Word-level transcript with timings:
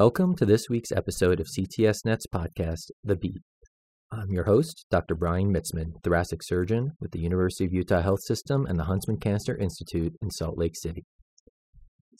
Welcome 0.00 0.36
to 0.36 0.46
this 0.46 0.70
week's 0.70 0.92
episode 0.92 1.40
of 1.40 1.48
CTSNet's 1.48 2.28
podcast, 2.32 2.92
The 3.02 3.16
Beat. 3.16 3.42
I'm 4.12 4.30
your 4.30 4.44
host, 4.44 4.86
Dr. 4.92 5.16
Brian 5.16 5.52
Mitzman, 5.52 5.94
thoracic 6.04 6.44
surgeon 6.44 6.92
with 7.00 7.10
the 7.10 7.18
University 7.18 7.64
of 7.64 7.72
Utah 7.72 8.00
Health 8.00 8.22
System 8.22 8.64
and 8.64 8.78
the 8.78 8.84
Huntsman 8.84 9.16
Cancer 9.16 9.56
Institute 9.56 10.12
in 10.22 10.30
Salt 10.30 10.56
Lake 10.56 10.76
City. 10.76 11.04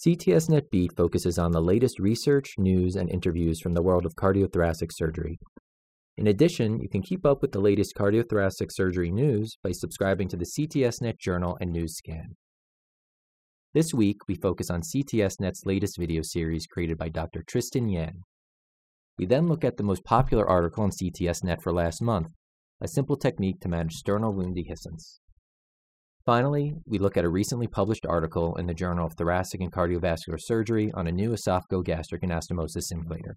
CTSNet 0.04 0.70
Beat 0.72 0.90
focuses 0.96 1.38
on 1.38 1.52
the 1.52 1.60
latest 1.60 2.00
research, 2.00 2.54
news, 2.58 2.96
and 2.96 3.08
interviews 3.08 3.60
from 3.60 3.74
the 3.74 3.82
world 3.82 4.04
of 4.04 4.16
cardiothoracic 4.16 4.90
surgery. 4.90 5.38
In 6.16 6.26
addition, 6.26 6.80
you 6.80 6.88
can 6.88 7.02
keep 7.02 7.24
up 7.24 7.40
with 7.40 7.52
the 7.52 7.60
latest 7.60 7.94
cardiothoracic 7.96 8.72
surgery 8.72 9.12
news 9.12 9.56
by 9.62 9.70
subscribing 9.70 10.26
to 10.30 10.36
the 10.36 10.50
CTSNet 10.58 11.20
Journal 11.20 11.56
and 11.60 11.70
News 11.70 11.96
Scan. 11.96 12.34
This 13.78 13.94
week, 13.94 14.26
we 14.26 14.34
focus 14.34 14.70
on 14.70 14.82
CTSNet's 14.82 15.64
latest 15.64 15.98
video 15.98 16.20
series 16.20 16.66
created 16.66 16.98
by 16.98 17.10
Dr. 17.10 17.44
Tristan 17.46 17.88
Yan. 17.88 18.22
We 19.16 19.24
then 19.24 19.46
look 19.46 19.62
at 19.62 19.76
the 19.76 19.84
most 19.84 20.02
popular 20.02 20.44
article 20.44 20.82
on 20.82 20.90
CTSNet 20.90 21.62
for 21.62 21.72
last 21.72 22.02
month, 22.02 22.26
a 22.80 22.88
simple 22.88 23.16
technique 23.16 23.60
to 23.60 23.68
manage 23.68 23.94
sternal 23.94 24.34
wound 24.34 24.56
dehiscence. 24.56 25.20
Finally, 26.26 26.74
we 26.86 26.98
look 26.98 27.16
at 27.16 27.24
a 27.24 27.28
recently 27.28 27.68
published 27.68 28.04
article 28.04 28.56
in 28.56 28.66
the 28.66 28.74
Journal 28.74 29.06
of 29.06 29.14
Thoracic 29.14 29.60
and 29.60 29.70
Cardiovascular 29.70 30.40
Surgery 30.40 30.90
on 30.94 31.06
a 31.06 31.12
new 31.12 31.30
esophagogastric 31.30 32.24
anastomosis 32.24 32.82
simulator. 32.82 33.36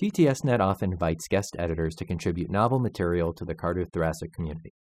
CTSNet 0.00 0.60
often 0.60 0.92
invites 0.92 1.26
guest 1.26 1.56
editors 1.58 1.96
to 1.96 2.04
contribute 2.04 2.48
novel 2.48 2.78
material 2.78 3.32
to 3.32 3.44
the 3.44 3.56
cardiothoracic 3.56 4.32
community. 4.32 4.72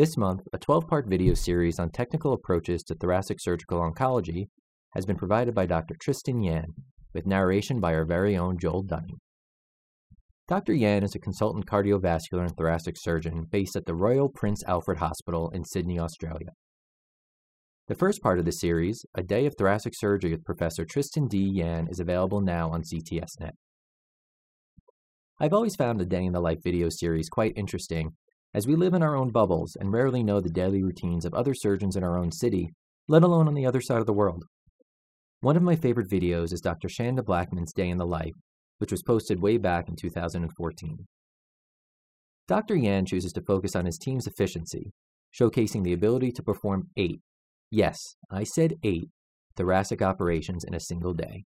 This 0.00 0.16
month, 0.16 0.48
a 0.54 0.56
12 0.56 0.88
part 0.88 1.10
video 1.10 1.34
series 1.34 1.78
on 1.78 1.90
technical 1.90 2.32
approaches 2.32 2.82
to 2.84 2.94
thoracic 2.94 3.38
surgical 3.38 3.80
oncology 3.80 4.46
has 4.94 5.04
been 5.04 5.16
provided 5.16 5.54
by 5.54 5.66
Dr. 5.66 5.94
Tristan 6.00 6.42
Yan, 6.42 6.68
with 7.12 7.26
narration 7.26 7.80
by 7.80 7.92
our 7.92 8.06
very 8.06 8.34
own 8.34 8.56
Joel 8.58 8.82
Dunning. 8.82 9.18
Dr. 10.48 10.72
Yan 10.72 11.02
is 11.02 11.14
a 11.14 11.18
consultant 11.18 11.66
cardiovascular 11.66 12.46
and 12.46 12.56
thoracic 12.56 12.94
surgeon 12.96 13.44
based 13.50 13.76
at 13.76 13.84
the 13.84 13.94
Royal 13.94 14.30
Prince 14.30 14.64
Alfred 14.66 15.00
Hospital 15.00 15.50
in 15.50 15.66
Sydney, 15.66 15.98
Australia. 15.98 16.52
The 17.88 17.94
first 17.94 18.22
part 18.22 18.38
of 18.38 18.46
the 18.46 18.52
series, 18.52 19.04
A 19.14 19.22
Day 19.22 19.44
of 19.44 19.54
Thoracic 19.58 19.92
Surgery 19.94 20.30
with 20.30 20.46
Professor 20.46 20.86
Tristan 20.86 21.28
D. 21.28 21.46
Yan, 21.56 21.88
is 21.90 22.00
available 22.00 22.40
now 22.40 22.70
on 22.70 22.84
CTSNet. 22.84 23.52
I've 25.38 25.52
always 25.52 25.76
found 25.76 26.00
the 26.00 26.06
Day 26.06 26.24
in 26.24 26.32
the 26.32 26.40
Life 26.40 26.62
video 26.64 26.88
series 26.88 27.28
quite 27.28 27.52
interesting 27.54 28.12
as 28.52 28.66
we 28.66 28.74
live 28.74 28.94
in 28.94 29.02
our 29.02 29.16
own 29.16 29.30
bubbles 29.30 29.76
and 29.78 29.92
rarely 29.92 30.22
know 30.22 30.40
the 30.40 30.50
daily 30.50 30.82
routines 30.82 31.24
of 31.24 31.34
other 31.34 31.54
surgeons 31.54 31.96
in 31.96 32.02
our 32.02 32.16
own 32.16 32.32
city, 32.32 32.70
let 33.08 33.22
alone 33.22 33.46
on 33.46 33.54
the 33.54 33.66
other 33.66 33.80
side 33.80 33.98
of 33.98 34.06
the 34.06 34.12
world. 34.12 34.44
One 35.40 35.56
of 35.56 35.62
my 35.62 35.76
favorite 35.76 36.10
videos 36.10 36.52
is 36.52 36.60
Dr. 36.60 36.88
Shanda 36.88 37.24
Blackmon's 37.24 37.72
Day 37.72 37.88
in 37.88 37.98
the 37.98 38.06
Life, 38.06 38.34
which 38.78 38.90
was 38.90 39.02
posted 39.02 39.40
way 39.40 39.56
back 39.56 39.88
in 39.88 39.96
2014. 39.96 41.06
Dr. 42.48 42.76
Yan 42.76 43.06
chooses 43.06 43.32
to 43.32 43.42
focus 43.42 43.76
on 43.76 43.86
his 43.86 43.96
team's 43.96 44.26
efficiency, 44.26 44.90
showcasing 45.38 45.84
the 45.84 45.92
ability 45.92 46.32
to 46.32 46.42
perform 46.42 46.88
eight, 46.96 47.20
yes, 47.70 47.96
I 48.30 48.44
said 48.44 48.74
eight, 48.82 49.08
thoracic 49.56 50.02
operations 50.02 50.64
in 50.64 50.74
a 50.74 50.80
single 50.80 51.14
day. 51.14 51.44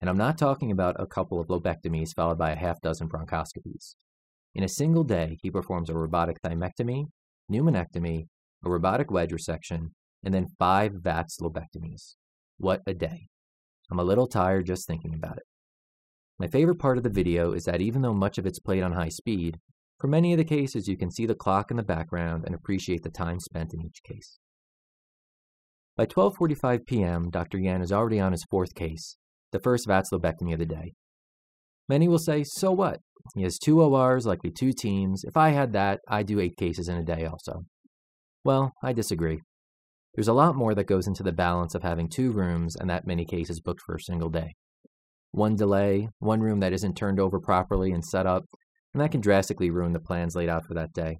And 0.00 0.08
I'm 0.08 0.16
not 0.16 0.38
talking 0.38 0.72
about 0.72 0.96
a 0.98 1.06
couple 1.06 1.38
of 1.38 1.48
lobectomies 1.48 2.14
followed 2.16 2.38
by 2.38 2.52
a 2.52 2.56
half 2.56 2.80
dozen 2.80 3.08
bronchoscopies. 3.08 3.94
In 4.54 4.64
a 4.64 4.68
single 4.68 5.04
day, 5.04 5.38
he 5.42 5.50
performs 5.50 5.88
a 5.88 5.94
robotic 5.94 6.40
thymectomy, 6.42 7.04
pneumonectomy, 7.50 8.26
a 8.64 8.70
robotic 8.70 9.10
wedge 9.10 9.30
resection, 9.30 9.90
and 10.24 10.34
then 10.34 10.46
five 10.58 10.92
VATS 10.94 11.38
lobectomies. 11.40 12.14
What 12.58 12.80
a 12.86 12.94
day. 12.94 13.28
I'm 13.90 13.98
a 13.98 14.04
little 14.04 14.26
tired 14.26 14.66
just 14.66 14.86
thinking 14.86 15.14
about 15.14 15.36
it. 15.36 15.44
My 16.38 16.46
favorite 16.46 16.78
part 16.78 16.96
of 16.96 17.04
the 17.04 17.10
video 17.10 17.52
is 17.52 17.64
that 17.64 17.80
even 17.80 18.02
though 18.02 18.14
much 18.14 18.38
of 18.38 18.46
it's 18.46 18.58
played 18.58 18.82
on 18.82 18.92
high 18.92 19.08
speed, 19.08 19.58
for 19.98 20.08
many 20.08 20.32
of 20.32 20.38
the 20.38 20.44
cases 20.44 20.88
you 20.88 20.96
can 20.96 21.10
see 21.10 21.26
the 21.26 21.34
clock 21.34 21.70
in 21.70 21.76
the 21.76 21.82
background 21.82 22.44
and 22.46 22.54
appreciate 22.54 23.02
the 23.02 23.10
time 23.10 23.38
spent 23.38 23.74
in 23.74 23.82
each 23.82 24.02
case. 24.02 24.38
By 25.96 26.06
12:45 26.06 26.86
p.m., 26.86 27.30
Dr. 27.30 27.58
Yan 27.58 27.82
is 27.82 27.92
already 27.92 28.18
on 28.18 28.32
his 28.32 28.44
fourth 28.50 28.74
case, 28.74 29.16
the 29.52 29.60
first 29.60 29.86
VATS 29.86 30.10
lobectomy 30.10 30.54
of 30.54 30.58
the 30.58 30.66
day. 30.66 30.94
Many 31.88 32.08
will 32.08 32.18
say, 32.18 32.42
"So 32.44 32.72
what? 32.72 33.00
He 33.34 33.42
has 33.42 33.58
two 33.58 33.82
ORs, 33.82 34.26
likely 34.26 34.50
two 34.50 34.72
teams. 34.72 35.24
If 35.24 35.36
I 35.36 35.50
had 35.50 35.72
that, 35.72 36.00
I'd 36.08 36.26
do 36.26 36.40
eight 36.40 36.56
cases 36.56 36.88
in 36.88 36.96
a 36.96 37.04
day 37.04 37.24
also. 37.26 37.64
Well, 38.44 38.72
I 38.82 38.92
disagree. 38.92 39.40
There's 40.14 40.28
a 40.28 40.32
lot 40.32 40.56
more 40.56 40.74
that 40.74 40.86
goes 40.86 41.06
into 41.06 41.22
the 41.22 41.32
balance 41.32 41.74
of 41.74 41.82
having 41.82 42.08
two 42.08 42.32
rooms 42.32 42.74
and 42.76 42.90
that 42.90 43.06
many 43.06 43.24
cases 43.24 43.60
booked 43.60 43.82
for 43.82 43.94
a 43.94 44.00
single 44.00 44.30
day. 44.30 44.54
One 45.30 45.54
delay, 45.54 46.08
one 46.18 46.40
room 46.40 46.60
that 46.60 46.72
isn't 46.72 46.96
turned 46.96 47.20
over 47.20 47.38
properly 47.38 47.92
and 47.92 48.04
set 48.04 48.26
up, 48.26 48.44
and 48.92 49.00
that 49.00 49.12
can 49.12 49.20
drastically 49.20 49.70
ruin 49.70 49.92
the 49.92 50.00
plans 50.00 50.34
laid 50.34 50.48
out 50.48 50.64
for 50.66 50.74
that 50.74 50.92
day. 50.92 51.18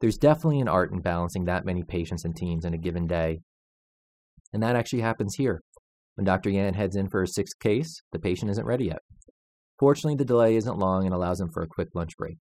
There's 0.00 0.16
definitely 0.16 0.60
an 0.60 0.68
art 0.68 0.92
in 0.92 1.00
balancing 1.00 1.44
that 1.44 1.66
many 1.66 1.82
patients 1.82 2.24
and 2.24 2.34
teams 2.34 2.64
in 2.64 2.72
a 2.72 2.78
given 2.78 3.06
day. 3.06 3.40
And 4.52 4.62
that 4.62 4.76
actually 4.76 5.02
happens 5.02 5.34
here. 5.34 5.60
When 6.14 6.24
Dr. 6.24 6.50
Yan 6.50 6.74
heads 6.74 6.96
in 6.96 7.08
for 7.10 7.20
his 7.20 7.34
sixth 7.34 7.58
case, 7.60 8.00
the 8.12 8.18
patient 8.18 8.50
isn't 8.50 8.66
ready 8.66 8.86
yet. 8.86 9.00
Fortunately, 9.78 10.16
the 10.16 10.24
delay 10.24 10.56
isn't 10.56 10.78
long 10.78 11.04
and 11.04 11.14
allows 11.14 11.40
him 11.40 11.50
for 11.52 11.62
a 11.62 11.68
quick 11.68 11.88
lunch 11.94 12.16
break. 12.16 12.38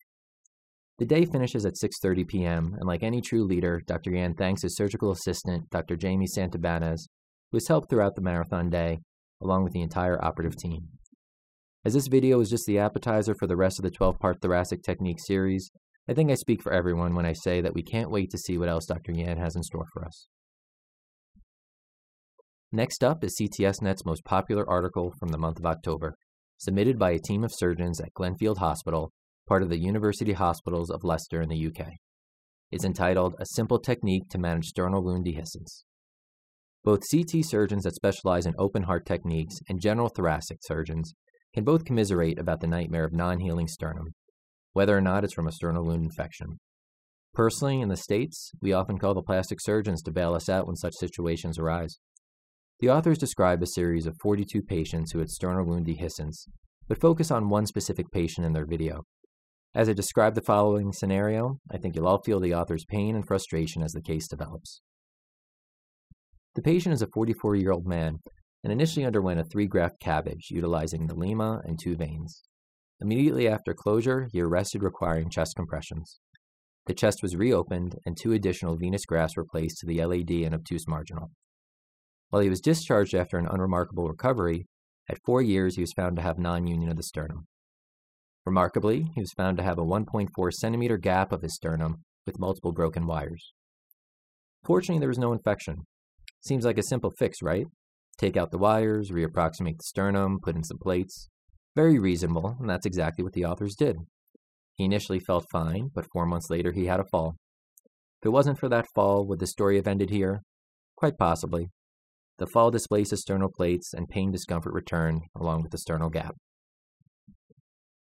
The 0.98 1.06
day 1.06 1.25
finishes 1.25 1.66
at 1.66 1.75
6:30 1.75 2.28
p.m., 2.28 2.75
and 2.80 2.88
like 2.88 3.03
any 3.03 3.22
true 3.22 3.44
leader, 3.44 3.81
Dr. 3.86 4.12
Yan 4.12 4.34
thanks 4.34 4.64
his 4.64 4.75
surgical 4.75 5.12
assistant, 5.12 5.70
Dr. 5.70 5.96
Jamie 5.96 6.26
Santabanez, 6.26 7.08
who 7.52 7.58
has 7.58 7.68
helped 7.68 7.90
throughout 7.90 8.16
the 8.16 8.22
marathon 8.22 8.70
day, 8.70 9.00
along 9.42 9.64
with 9.64 9.74
the 9.74 9.81
entire 9.81 10.24
operative 10.24 10.58
team. 10.58 10.88
As 11.86 11.94
this 11.94 12.08
video 12.08 12.40
is 12.40 12.50
just 12.50 12.66
the 12.66 12.80
appetizer 12.80 13.36
for 13.40 13.46
the 13.46 13.56
rest 13.56 13.78
of 13.78 13.84
the 13.84 13.92
12-part 13.92 14.42
thoracic 14.42 14.81
technique 14.81 15.20
series, 15.20 15.70
I 16.09 16.14
think 16.14 16.31
I 16.31 16.36
speak 16.36 16.64
for 16.64 16.74
everyone 16.74 17.14
when 17.14 17.26
I 17.26 17.34
say 17.34 17.62
that 17.62 17.76
we 17.76 17.84
can't 17.84 18.09
wait 18.09 18.31
to 18.31 18.38
see 18.38 18.58
what 18.58 18.70
else 18.70 18.88
Dr. 18.88 19.12
Yan 19.12 19.38
has 19.38 19.56
in 19.56 19.62
store 19.62 19.86
for 19.94 20.03
us. 20.03 20.28
Next 22.72 23.03
up 23.03 23.24
is 23.24 23.40
CTSNet's 23.40 24.06
most 24.06 24.26
popular 24.26 24.68
article 24.68 25.14
from 25.20 25.30
the 25.30 25.38
month 25.38 25.59
of 25.59 25.66
October, 25.66 26.16
submitted 26.57 26.97
by 26.97 27.12
a 27.12 27.19
team 27.19 27.44
of 27.44 27.53
surgeons 27.53 28.01
at 28.01 28.13
Glenfield 28.18 28.57
Hospital, 28.57 29.12
part 29.47 29.63
of 29.63 29.69
the 29.69 29.79
University 29.79 30.34
Hospitals 30.34 30.90
of 30.90 31.03
Leicester 31.03 31.41
in 31.41 31.50
the 31.50 31.68
UK. 31.68 31.94
It's 32.72 32.84
entitled 32.84 33.35
A 33.40 33.45
Simple 33.45 33.79
Technique 33.79 34.28
to 34.29 34.38
Manage 34.38 34.66
Sternal 34.66 35.03
Wound 35.03 35.25
Dehiscence. 35.25 35.84
Both 36.84 37.03
CT 37.12 37.46
surgeons 37.46 37.84
that 37.84 37.96
specialize 37.96 38.46
in 38.46 38.53
open 38.57 38.84
heart 38.84 39.06
techniques 39.06 39.56
and 39.69 39.81
general 39.81 40.09
thoracic 40.09 40.59
surgeons 40.62 41.13
can 41.53 41.63
both 41.63 41.85
commiserate 41.85 42.40
about 42.40 42.59
the 42.59 42.67
nightmare 42.67 43.06
of 43.06 43.13
non 43.13 43.40
healing 43.40 43.67
sternum, 43.67 44.13
whether 44.73 44.97
or 44.97 45.01
not 45.01 45.23
it's 45.23 45.34
from 45.34 45.47
a 45.47 45.51
sternal 45.51 45.85
wound 45.85 46.03
infection. 46.03 46.59
Personally, 47.34 47.81
in 47.81 47.90
the 47.90 47.97
States, 47.97 48.51
we 48.62 48.73
often 48.73 48.97
call 48.97 49.13
the 49.13 49.22
plastic 49.22 49.59
surgeons 49.62 50.01
to 50.01 50.12
bail 50.12 50.34
us 50.34 50.50
out 50.50 50.66
when 50.66 50.75
such 50.75 50.96
situations 50.96 51.59
arise. 51.59 51.97
The 52.80 52.90
authors 52.90 53.18
describe 53.18 53.64
a 53.64 53.68
series 53.68 54.06
of 54.06 54.16
42 54.22 54.62
patients 54.62 55.12
who 55.12 55.18
had 55.18 55.32
sternal 55.32 55.66
wound 55.66 55.88
dehiscence, 55.88 56.48
but 56.88 57.02
focus 57.02 57.32
on 57.32 57.50
one 57.50 57.66
specific 57.66 58.12
patient 58.12 58.46
in 58.46 58.54
their 58.54 58.68
video. 58.68 59.02
As 59.74 59.90
I 59.90 59.94
describe 59.94 60.36
the 60.36 60.44
following 60.44 60.94
scenario, 60.94 61.58
I 61.72 61.78
think 61.78 61.96
you'll 61.96 62.08
all 62.08 62.22
feel 62.22 62.40
the 62.40 62.54
author's 62.54 62.86
pain 62.86 63.16
and 63.16 63.26
frustration 63.26 63.82
as 63.82 63.94
the 63.94 64.02
case 64.02 64.28
develops. 64.28 64.82
The 66.54 66.62
patient 66.62 66.94
is 66.94 67.02
a 67.02 67.08
44 67.08 67.56
year 67.56 67.72
old 67.72 67.88
man 67.88 68.20
and 68.64 68.72
initially 68.72 69.06
underwent 69.06 69.40
a 69.40 69.44
three 69.44 69.68
graft 69.68 69.96
CABG 70.04 70.52
utilizing 70.52 71.08
the 71.08 71.16
LIMA 71.16 71.62
and 71.64 71.80
two 71.82 71.96
veins. 71.96 72.44
Immediately 73.02 73.48
after 73.48 73.74
closure, 73.74 74.28
he 74.32 74.42
arrested 74.42 74.84
requiring 74.84 75.32
chest 75.32 75.54
compressions. 75.56 76.20
The 76.86 76.94
chest 76.94 77.20
was 77.24 77.36
reopened 77.36 77.96
and 78.06 78.16
two 78.16 78.34
additional 78.34 78.78
venous 78.78 79.06
grafts 79.06 79.36
were 79.36 79.46
placed 79.46 79.80
to 79.80 79.88
the 79.88 80.04
LAD 80.06 80.30
and 80.30 80.54
obtuse 80.54 80.88
marginal. 80.88 81.32
While 82.30 82.42
he 82.42 82.50
was 82.50 82.62
discharged 82.62 83.14
after 83.14 83.38
an 83.38 83.48
unremarkable 83.50 84.08
recovery, 84.08 84.66
at 85.10 85.24
four 85.26 85.42
years 85.42 85.76
he 85.76 85.82
was 85.82 85.94
found 85.94 86.18
to 86.18 86.22
have 86.22 86.38
non 86.38 86.68
union 86.68 86.90
of 86.90 86.97
the 86.97 87.03
sternum. 87.03 87.46
Remarkably, 88.46 89.08
he 89.14 89.22
was 89.22 89.34
found 89.34 89.58
to 89.58 89.64
have 89.64 89.78
a 89.78 89.85
1.4 89.85 90.53
centimeter 90.53 90.97
gap 90.97 91.32
of 91.32 91.41
his 91.41 91.56
sternum 91.56 91.97
with 92.26 92.40
multiple 92.40 92.72
broken 92.72 93.06
wires. 93.06 93.53
Fortunately, 94.66 95.00
there 95.00 95.09
was 95.09 95.18
no 95.18 95.34
infection. 95.34 95.85
Seems 96.41 96.66
like 96.66 96.78
a 96.78 96.84
simple 96.84 97.12
fix, 97.18 97.41
right? 97.41 97.68
Take 98.18 98.35
out 98.35 98.52
the 98.52 98.58
wires, 98.58 99.12
reapproximate 99.12 99.78
the 99.78 99.84
sternum, 99.84 100.40
put 100.41 100.56
in 100.56 100.64
some 100.64 100.78
plates. 100.78 101.30
Very 101.76 102.00
reasonable, 102.00 102.58
and 102.59 102.70
that's 102.70 102.85
exactly 102.85 103.23
what 103.23 103.34
the 103.34 103.46
authors 103.46 103.76
did. 103.76 103.97
He 104.76 104.85
initially 104.85 105.20
felt 105.20 105.46
fine, 105.52 105.90
but 105.94 106.08
four 106.12 106.26
months 106.26 106.50
later 106.50 106.72
he 106.72 106.85
had 106.85 107.00
a 107.00 107.06
fall. 107.06 107.35
If 108.22 108.28
it 108.28 108.30
wasn't 108.30 108.59
for 108.59 108.70
that 108.70 108.88
fall, 108.96 109.28
would 109.28 109.40
the 109.40 109.47
story 109.47 109.76
have 109.76 109.88
ended 109.88 110.09
here? 110.09 110.41
Quite 110.96 111.18
possibly. 111.18 111.70
The 112.37 112.47
fall 112.47 112.69
displaced 112.72 113.11
the 113.11 113.17
sternal 113.17 113.49
plates 113.49 113.93
and 113.93 114.07
pain 114.07 114.31
discomfort 114.31 114.73
returned 114.73 115.23
along 115.35 115.63
with 115.63 115.72
the 115.72 115.78
sternal 115.78 116.09
gap. 116.09 116.35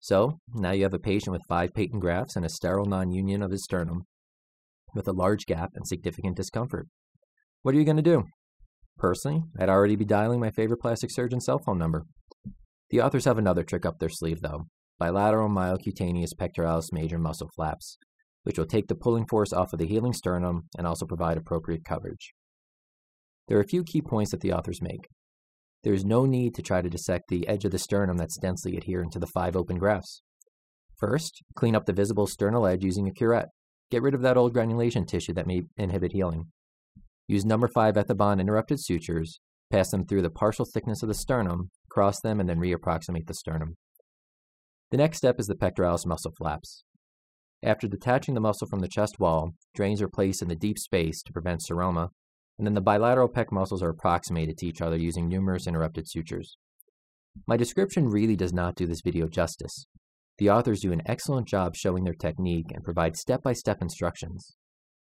So, 0.00 0.38
now 0.54 0.72
you 0.72 0.82
have 0.84 0.94
a 0.94 0.98
patient 0.98 1.32
with 1.32 1.42
five 1.48 1.74
patent 1.74 2.00
grafts 2.00 2.34
and 2.34 2.44
a 2.44 2.48
sterile 2.48 2.86
non-union 2.86 3.42
of 3.42 3.50
his 3.50 3.62
sternum 3.62 4.02
with 4.94 5.06
a 5.06 5.12
large 5.12 5.46
gap 5.46 5.70
and 5.74 5.86
significant 5.86 6.36
discomfort. 6.36 6.88
What 7.62 7.74
are 7.74 7.78
you 7.78 7.84
going 7.84 7.96
to 7.98 8.02
do? 8.02 8.24
Personally, 8.98 9.42
I'd 9.58 9.68
already 9.68 9.96
be 9.96 10.04
dialing 10.04 10.40
my 10.40 10.50
favorite 10.50 10.80
plastic 10.80 11.10
surgeon's 11.10 11.44
cell 11.44 11.60
phone 11.64 11.78
number. 11.78 12.04
The 12.90 13.00
authors 13.00 13.24
have 13.24 13.38
another 13.38 13.62
trick 13.62 13.86
up 13.86 13.98
their 13.98 14.08
sleeve, 14.08 14.40
though 14.40 14.64
bilateral 14.98 15.48
myocutaneous 15.48 16.34
pectoralis 16.38 16.92
major 16.92 17.18
muscle 17.18 17.50
flaps, 17.56 17.98
which 18.44 18.58
will 18.58 18.66
take 18.66 18.86
the 18.86 18.94
pulling 18.94 19.26
force 19.26 19.52
off 19.52 19.72
of 19.72 19.78
the 19.78 19.86
healing 19.86 20.12
sternum 20.12 20.62
and 20.78 20.86
also 20.86 21.06
provide 21.06 21.36
appropriate 21.36 21.84
coverage. 21.84 22.32
There 23.52 23.58
are 23.58 23.62
a 23.62 23.68
few 23.68 23.84
key 23.84 24.00
points 24.00 24.30
that 24.30 24.40
the 24.40 24.54
authors 24.54 24.80
make. 24.80 25.08
There 25.84 25.92
is 25.92 26.06
no 26.06 26.24
need 26.24 26.54
to 26.54 26.62
try 26.62 26.80
to 26.80 26.88
dissect 26.88 27.28
the 27.28 27.46
edge 27.46 27.66
of 27.66 27.70
the 27.70 27.78
sternum 27.78 28.16
that's 28.16 28.38
densely 28.38 28.78
adherent 28.78 29.12
to 29.12 29.18
the 29.18 29.26
five 29.26 29.56
open 29.56 29.76
grafts. 29.76 30.22
First, 30.98 31.42
clean 31.54 31.76
up 31.76 31.84
the 31.84 31.92
visible 31.92 32.26
sternal 32.26 32.66
edge 32.66 32.82
using 32.82 33.06
a 33.06 33.12
curette. 33.12 33.50
Get 33.90 34.00
rid 34.00 34.14
of 34.14 34.22
that 34.22 34.38
old 34.38 34.54
granulation 34.54 35.04
tissue 35.04 35.34
that 35.34 35.46
may 35.46 35.64
inhibit 35.76 36.12
healing. 36.12 36.44
Use 37.28 37.44
number 37.44 37.68
5 37.68 37.94
Ethibond 37.94 38.40
interrupted 38.40 38.80
sutures, 38.80 39.38
pass 39.70 39.90
them 39.90 40.06
through 40.06 40.22
the 40.22 40.30
partial 40.30 40.64
thickness 40.64 41.02
of 41.02 41.10
the 41.10 41.14
sternum, 41.14 41.68
cross 41.90 42.22
them, 42.22 42.40
and 42.40 42.48
then 42.48 42.58
reapproximate 42.58 43.26
the 43.26 43.34
sternum. 43.34 43.74
The 44.92 44.96
next 44.96 45.18
step 45.18 45.38
is 45.38 45.46
the 45.46 45.56
pectoralis 45.56 46.06
muscle 46.06 46.32
flaps. 46.38 46.84
After 47.62 47.86
detaching 47.86 48.32
the 48.32 48.40
muscle 48.40 48.66
from 48.66 48.80
the 48.80 48.88
chest 48.88 49.20
wall, 49.20 49.50
drains 49.74 50.00
are 50.00 50.08
placed 50.08 50.40
in 50.40 50.48
the 50.48 50.56
deep 50.56 50.78
space 50.78 51.22
to 51.22 51.34
prevent 51.34 51.60
seroma, 51.60 52.08
and 52.62 52.66
then 52.68 52.74
the 52.74 52.80
bilateral 52.80 53.28
pec 53.28 53.46
muscles 53.50 53.82
are 53.82 53.88
approximated 53.88 54.56
to 54.56 54.66
each 54.68 54.80
other 54.80 54.96
using 54.96 55.28
numerous 55.28 55.66
interrupted 55.66 56.08
sutures. 56.08 56.58
My 57.44 57.56
description 57.56 58.08
really 58.08 58.36
does 58.36 58.52
not 58.52 58.76
do 58.76 58.86
this 58.86 59.00
video 59.02 59.26
justice. 59.26 59.86
The 60.38 60.48
authors 60.48 60.78
do 60.78 60.92
an 60.92 61.02
excellent 61.04 61.48
job 61.48 61.74
showing 61.74 62.04
their 62.04 62.14
technique 62.14 62.70
and 62.72 62.84
provide 62.84 63.16
step-by-step 63.16 63.82
instructions. 63.82 64.54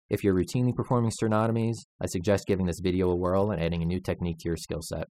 If 0.10 0.24
you're 0.24 0.34
routinely 0.34 0.76
performing 0.76 1.12
sternotomies, 1.12 1.76
I 2.02 2.08
suggest 2.08 2.48
giving 2.48 2.66
this 2.66 2.80
video 2.80 3.12
a 3.12 3.16
whirl 3.16 3.52
and 3.52 3.62
adding 3.62 3.84
a 3.84 3.86
new 3.86 4.00
technique 4.00 4.40
to 4.40 4.50
your 4.50 4.58
skill 4.58 4.82
set. 4.82 5.06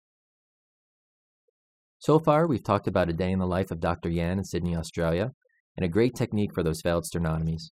So 1.98 2.20
far, 2.20 2.46
we've 2.46 2.62
talked 2.62 2.86
about 2.86 3.10
a 3.10 3.12
day 3.12 3.32
in 3.32 3.40
the 3.40 3.46
life 3.46 3.72
of 3.72 3.80
Dr. 3.80 4.08
Yan 4.08 4.38
in 4.38 4.44
Sydney, 4.44 4.76
Australia, 4.76 5.32
and 5.76 5.84
a 5.84 5.88
great 5.88 6.14
technique 6.14 6.54
for 6.54 6.62
those 6.62 6.80
failed 6.80 7.06
sternotomies. 7.12 7.70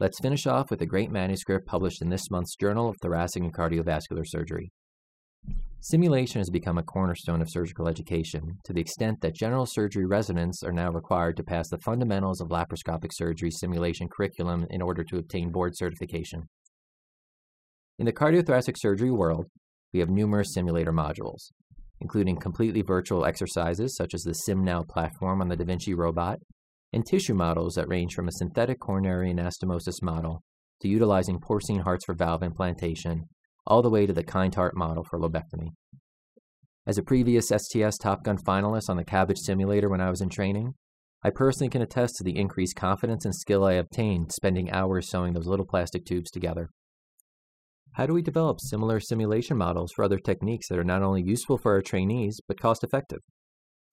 Let's 0.00 0.18
finish 0.18 0.46
off 0.46 0.70
with 0.70 0.80
a 0.80 0.86
great 0.86 1.10
manuscript 1.10 1.66
published 1.66 2.00
in 2.00 2.08
this 2.08 2.30
month's 2.30 2.56
Journal 2.56 2.88
of 2.88 2.96
Thoracic 3.02 3.42
and 3.42 3.52
Cardiovascular 3.52 4.24
Surgery. 4.24 4.72
Simulation 5.80 6.40
has 6.40 6.48
become 6.48 6.78
a 6.78 6.82
cornerstone 6.82 7.42
of 7.42 7.50
surgical 7.50 7.86
education 7.86 8.56
to 8.64 8.72
the 8.72 8.80
extent 8.80 9.20
that 9.20 9.34
general 9.34 9.66
surgery 9.66 10.06
residents 10.06 10.62
are 10.62 10.72
now 10.72 10.90
required 10.90 11.36
to 11.36 11.42
pass 11.42 11.68
the 11.68 11.76
fundamentals 11.84 12.40
of 12.40 12.48
laparoscopic 12.48 13.10
surgery 13.12 13.50
simulation 13.50 14.08
curriculum 14.08 14.66
in 14.70 14.80
order 14.80 15.04
to 15.04 15.18
obtain 15.18 15.52
board 15.52 15.76
certification. 15.76 16.44
In 17.98 18.06
the 18.06 18.12
cardiothoracic 18.14 18.76
surgery 18.78 19.10
world, 19.10 19.48
we 19.92 20.00
have 20.00 20.08
numerous 20.08 20.54
simulator 20.54 20.94
modules, 20.94 21.50
including 22.00 22.38
completely 22.38 22.80
virtual 22.80 23.26
exercises 23.26 23.94
such 23.96 24.14
as 24.14 24.22
the 24.22 24.34
SimNow 24.48 24.88
platform 24.88 25.42
on 25.42 25.48
the 25.48 25.56
Da 25.56 25.66
Vinci 25.66 25.92
robot, 25.92 26.38
and 26.92 27.06
tissue 27.06 27.34
models 27.34 27.74
that 27.74 27.88
range 27.88 28.14
from 28.14 28.28
a 28.28 28.32
synthetic 28.32 28.80
coronary 28.80 29.32
anastomosis 29.32 30.02
model 30.02 30.42
to 30.80 30.88
utilizing 30.88 31.38
porcine 31.38 31.82
hearts 31.82 32.04
for 32.04 32.14
valve 32.14 32.42
implantation 32.42 33.24
all 33.66 33.82
the 33.82 33.90
way 33.90 34.06
to 34.06 34.12
the 34.12 34.24
KindHeart 34.24 34.74
model 34.74 35.04
for 35.04 35.18
lobectomy. 35.18 35.70
As 36.86 36.98
a 36.98 37.02
previous 37.02 37.48
STS 37.48 37.98
Top 37.98 38.24
Gun 38.24 38.38
finalist 38.38 38.88
on 38.88 38.96
the 38.96 39.04
CABG 39.04 39.38
simulator 39.38 39.88
when 39.88 40.00
I 40.00 40.10
was 40.10 40.20
in 40.20 40.28
training, 40.28 40.74
I 41.22 41.30
personally 41.30 41.68
can 41.68 41.82
attest 41.82 42.16
to 42.16 42.24
the 42.24 42.36
increased 42.36 42.74
confidence 42.74 43.24
and 43.26 43.34
skill 43.34 43.64
I 43.64 43.74
obtained 43.74 44.32
spending 44.32 44.70
hours 44.70 45.10
sewing 45.10 45.34
those 45.34 45.46
little 45.46 45.66
plastic 45.66 46.06
tubes 46.06 46.30
together. 46.30 46.70
How 47.92 48.06
do 48.06 48.14
we 48.14 48.22
develop 48.22 48.60
similar 48.60 49.00
simulation 49.00 49.58
models 49.58 49.92
for 49.92 50.04
other 50.04 50.18
techniques 50.18 50.68
that 50.68 50.78
are 50.78 50.84
not 50.84 51.02
only 51.02 51.22
useful 51.22 51.58
for 51.58 51.74
our 51.74 51.82
trainees, 51.82 52.40
but 52.48 52.58
cost 52.58 52.82
effective? 52.82 53.20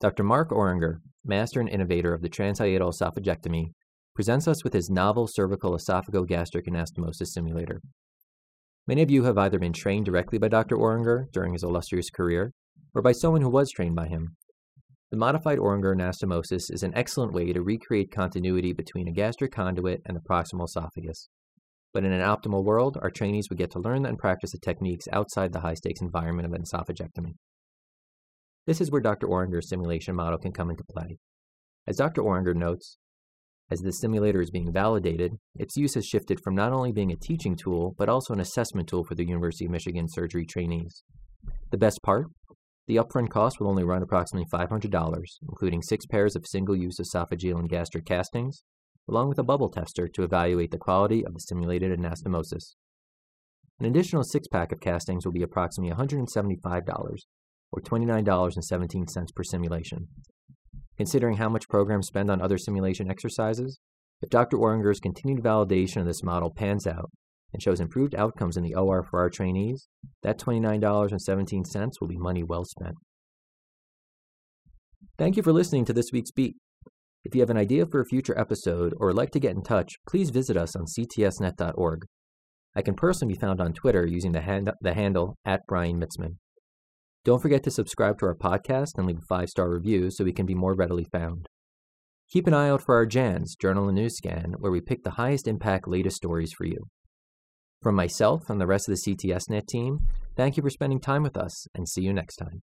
Dr. 0.00 0.22
Mark 0.22 0.50
Orringer, 0.50 1.00
master 1.24 1.58
and 1.58 1.68
innovator 1.68 2.14
of 2.14 2.22
the 2.22 2.28
transhiatal 2.28 2.92
esophagectomy, 2.92 3.72
presents 4.14 4.46
us 4.46 4.62
with 4.62 4.72
his 4.72 4.88
novel 4.88 5.26
cervical 5.28 5.76
esophagogastric 5.76 6.68
anastomosis 6.68 7.32
simulator. 7.32 7.80
Many 8.86 9.02
of 9.02 9.10
you 9.10 9.24
have 9.24 9.36
either 9.36 9.58
been 9.58 9.72
trained 9.72 10.06
directly 10.06 10.38
by 10.38 10.46
Dr. 10.46 10.76
Orringer 10.76 11.24
during 11.32 11.52
his 11.52 11.64
illustrious 11.64 12.10
career, 12.10 12.52
or 12.94 13.02
by 13.02 13.10
someone 13.10 13.42
who 13.42 13.50
was 13.50 13.72
trained 13.72 13.96
by 13.96 14.06
him. 14.06 14.36
The 15.10 15.16
modified 15.16 15.58
Orringer 15.58 15.96
anastomosis 15.96 16.70
is 16.70 16.84
an 16.84 16.94
excellent 16.94 17.32
way 17.32 17.52
to 17.52 17.60
recreate 17.60 18.12
continuity 18.12 18.72
between 18.72 19.08
a 19.08 19.12
gastric 19.12 19.50
conduit 19.50 20.00
and 20.06 20.16
the 20.16 20.22
proximal 20.30 20.66
esophagus. 20.66 21.28
But 21.92 22.04
in 22.04 22.12
an 22.12 22.20
optimal 22.22 22.62
world, 22.62 22.98
our 23.02 23.10
trainees 23.10 23.48
would 23.50 23.58
get 23.58 23.72
to 23.72 23.80
learn 23.80 24.06
and 24.06 24.16
practice 24.16 24.52
the 24.52 24.58
techniques 24.58 25.08
outside 25.12 25.52
the 25.52 25.60
high 25.60 25.74
stakes 25.74 26.00
environment 26.00 26.46
of 26.46 26.52
an 26.52 26.62
esophagectomy. 26.62 27.32
This 28.68 28.82
is 28.82 28.90
where 28.90 29.00
Dr. 29.00 29.26
Orringer's 29.26 29.70
simulation 29.70 30.14
model 30.14 30.38
can 30.38 30.52
come 30.52 30.68
into 30.68 30.84
play. 30.84 31.16
As 31.86 31.96
Dr. 31.96 32.20
Orringer 32.20 32.54
notes, 32.54 32.98
as 33.70 33.80
the 33.80 33.94
simulator 33.94 34.42
is 34.42 34.50
being 34.50 34.70
validated, 34.70 35.38
its 35.54 35.78
use 35.78 35.94
has 35.94 36.04
shifted 36.04 36.38
from 36.38 36.54
not 36.54 36.74
only 36.74 36.92
being 36.92 37.10
a 37.10 37.16
teaching 37.16 37.56
tool, 37.56 37.94
but 37.96 38.10
also 38.10 38.34
an 38.34 38.40
assessment 38.40 38.86
tool 38.86 39.04
for 39.04 39.14
the 39.14 39.26
University 39.26 39.64
of 39.64 39.70
Michigan 39.70 40.06
surgery 40.06 40.44
trainees. 40.44 41.02
The 41.70 41.78
best 41.78 42.00
part? 42.02 42.26
The 42.88 42.96
upfront 42.96 43.30
cost 43.30 43.58
will 43.58 43.70
only 43.70 43.84
run 43.84 44.02
approximately 44.02 44.46
$500, 44.52 45.22
including 45.48 45.80
six 45.80 46.04
pairs 46.04 46.36
of 46.36 46.46
single-use 46.46 47.00
esophageal 47.00 47.58
and 47.58 47.70
gastric 47.70 48.04
castings, 48.04 48.64
along 49.08 49.30
with 49.30 49.38
a 49.38 49.44
bubble 49.44 49.70
tester 49.70 50.08
to 50.08 50.24
evaluate 50.24 50.72
the 50.72 50.76
quality 50.76 51.24
of 51.24 51.32
the 51.32 51.40
simulated 51.40 51.98
anastomosis. 51.98 52.74
An 53.80 53.86
additional 53.86 54.24
six-pack 54.24 54.72
of 54.72 54.80
castings 54.80 55.24
will 55.24 55.32
be 55.32 55.42
approximately 55.42 55.96
$175, 55.96 57.16
or 57.72 57.80
$29.17 57.82 59.34
per 59.34 59.42
simulation, 59.44 60.08
Considering 60.98 61.36
how 61.36 61.48
much 61.48 61.68
programs 61.68 62.08
spend 62.08 62.28
on 62.28 62.42
other 62.42 62.58
simulation 62.58 63.08
exercises, 63.08 63.78
if 64.20 64.28
Dr. 64.30 64.56
Orringer's 64.56 64.98
continued 64.98 65.44
validation 65.44 65.98
of 65.98 66.06
this 66.06 66.24
model 66.24 66.52
pans 66.52 66.88
out 66.88 67.10
and 67.52 67.62
shows 67.62 67.80
improved 67.80 68.16
outcomes 68.16 68.56
in 68.56 68.64
the 68.64 68.74
OR 68.74 69.04
for 69.04 69.20
our 69.20 69.30
trainees, 69.30 69.86
that 70.24 70.40
$29.17 70.40 71.92
will 72.00 72.08
be 72.08 72.18
money 72.18 72.42
well 72.42 72.64
spent. 72.64 72.96
Thank 75.16 75.36
you 75.36 75.42
for 75.44 75.52
listening 75.52 75.84
to 75.84 75.92
this 75.92 76.10
week's 76.12 76.32
Beat. 76.32 76.56
If 77.24 77.32
you 77.32 77.42
have 77.42 77.50
an 77.50 77.56
idea 77.56 77.86
for 77.86 78.00
a 78.00 78.06
future 78.06 78.38
episode 78.38 78.92
or 78.96 79.08
would 79.08 79.16
like 79.16 79.30
to 79.30 79.40
get 79.40 79.54
in 79.54 79.62
touch, 79.62 79.94
please 80.08 80.30
visit 80.30 80.56
us 80.56 80.74
on 80.74 80.86
ctsnet.org. 80.86 82.00
I 82.74 82.82
can 82.82 82.94
personally 82.94 83.34
be 83.34 83.40
found 83.40 83.60
on 83.60 83.72
Twitter 83.72 84.04
using 84.04 84.32
the, 84.32 84.40
hand- 84.40 84.72
the 84.80 84.94
handle 84.94 85.36
at 85.44 85.60
Brian 85.68 86.00
Mitzman. 86.00 86.36
Don't 87.28 87.42
forget 87.42 87.62
to 87.64 87.70
subscribe 87.70 88.18
to 88.20 88.24
our 88.24 88.34
podcast 88.34 88.96
and 88.96 89.06
leave 89.06 89.18
a 89.18 89.26
five 89.28 89.50
star 89.50 89.68
review 89.68 90.10
so 90.10 90.24
we 90.24 90.32
can 90.32 90.46
be 90.46 90.54
more 90.54 90.74
readily 90.74 91.04
found. 91.04 91.46
Keep 92.30 92.46
an 92.46 92.54
eye 92.54 92.70
out 92.70 92.80
for 92.80 92.94
our 92.94 93.04
JANS, 93.04 93.54
Journal 93.54 93.86
and 93.86 93.96
News 93.96 94.16
Scan, 94.16 94.54
where 94.60 94.72
we 94.72 94.80
pick 94.80 95.02
the 95.02 95.10
highest 95.10 95.46
impact 95.46 95.86
latest 95.86 96.16
stories 96.16 96.54
for 96.54 96.64
you. 96.64 96.86
From 97.82 97.96
myself 97.96 98.48
and 98.48 98.58
the 98.58 98.66
rest 98.66 98.88
of 98.88 98.94
the 98.94 99.14
CTSNet 99.14 99.66
team, 99.66 100.06
thank 100.38 100.56
you 100.56 100.62
for 100.62 100.70
spending 100.70 101.00
time 101.02 101.22
with 101.22 101.36
us 101.36 101.66
and 101.74 101.86
see 101.86 102.00
you 102.00 102.14
next 102.14 102.36
time. 102.36 102.62